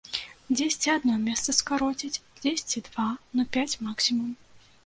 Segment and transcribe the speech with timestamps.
[0.59, 3.09] Дзесьці адно месца скароцяць, дзесьці два,
[3.39, 4.35] ну пяць максімум.